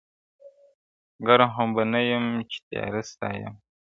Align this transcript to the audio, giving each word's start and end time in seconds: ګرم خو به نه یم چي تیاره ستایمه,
ګرم 1.25 1.49
خو 1.55 1.63
به 1.73 1.83
نه 1.91 2.01
یم 2.09 2.25
چي 2.51 2.57
تیاره 2.67 3.01
ستایمه, 3.11 3.51